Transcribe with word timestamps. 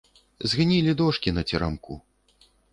Згнілі 0.51 0.95
дошкі 1.03 1.35
на 1.37 1.43
церамку. 1.53 2.01